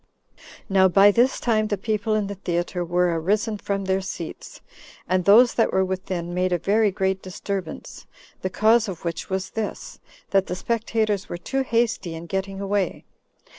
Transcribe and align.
20. 0.65 0.65
Now 0.79 0.87
by 0.87 1.11
this 1.11 1.39
time 1.39 1.67
the 1.67 1.77
people 1.77 2.15
in 2.15 2.25
the 2.25 2.33
theatre 2.33 2.83
were 2.83 3.13
arisen 3.13 3.59
from 3.59 3.85
their 3.85 4.01
seats, 4.01 4.59
and 5.07 5.23
those 5.25 5.53
that 5.53 5.71
were 5.71 5.85
within 5.85 6.33
made 6.33 6.51
a 6.51 6.57
very 6.57 6.89
great 6.89 7.21
disturbance; 7.21 8.07
the 8.41 8.49
cause 8.49 8.87
of 8.87 9.05
which 9.05 9.29
was 9.29 9.51
this, 9.51 9.99
that 10.31 10.47
the 10.47 10.55
spectators 10.55 11.29
were 11.29 11.37
too 11.37 11.61
hasty 11.61 12.15
in 12.15 12.25
getting 12.25 12.59
away. 12.59 13.05